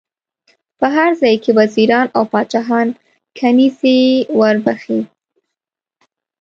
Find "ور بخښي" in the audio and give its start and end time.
4.39-4.99